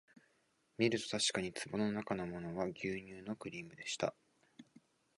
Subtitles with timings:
[0.79, 4.15] みるとたしかに壺のなかのものは牛乳のクリームでした